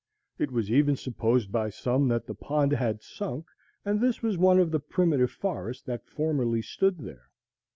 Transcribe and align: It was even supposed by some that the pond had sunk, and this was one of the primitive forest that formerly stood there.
It 0.39 0.49
was 0.51 0.71
even 0.71 0.95
supposed 0.95 1.51
by 1.51 1.69
some 1.69 2.07
that 2.07 2.25
the 2.25 2.33
pond 2.33 2.71
had 2.71 3.03
sunk, 3.03 3.45
and 3.85 4.01
this 4.01 4.23
was 4.23 4.35
one 4.35 4.57
of 4.59 4.71
the 4.71 4.79
primitive 4.79 5.29
forest 5.29 5.85
that 5.85 6.07
formerly 6.07 6.63
stood 6.63 6.97
there. 6.97 7.29